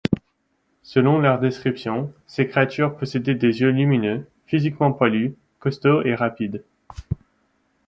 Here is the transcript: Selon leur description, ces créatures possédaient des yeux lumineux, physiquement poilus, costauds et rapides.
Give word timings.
Selon 0.81 1.19
leur 1.19 1.39
description, 1.39 2.11
ces 2.25 2.47
créatures 2.47 2.97
possédaient 2.97 3.35
des 3.35 3.59
yeux 3.61 3.69
lumineux, 3.69 4.25
physiquement 4.47 4.91
poilus, 4.91 5.35
costauds 5.59 6.01
et 6.01 6.15
rapides. 6.15 6.63